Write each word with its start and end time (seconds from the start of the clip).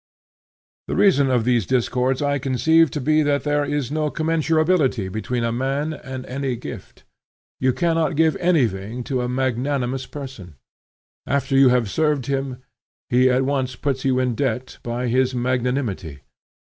The 0.87 0.95
reason 0.95 1.29
of 1.29 1.45
these 1.45 1.67
discords 1.67 2.23
I 2.23 2.39
conceive 2.39 2.89
to 2.89 2.99
be 2.99 3.21
that 3.21 3.43
there 3.43 3.63
is 3.63 3.91
no 3.91 4.09
commensurability 4.09 5.11
between 5.11 5.43
a 5.43 5.51
man 5.51 5.93
and 5.93 6.25
any 6.25 6.55
gift. 6.55 7.03
You 7.59 7.71
cannot 7.71 8.15
give 8.15 8.35
anything 8.37 9.03
to 9.03 9.21
a 9.21 9.29
magnanimous 9.29 10.07
person. 10.07 10.55
After 11.27 11.55
you 11.55 11.69
have 11.69 11.87
served 11.87 12.25
him 12.25 12.63
he 13.11 13.29
at 13.29 13.45
once 13.45 13.75
puts 13.75 14.03
you 14.03 14.17
in 14.17 14.33
debt 14.33 14.79
by 14.81 15.05
his 15.07 15.35
magnanimity. 15.35 16.21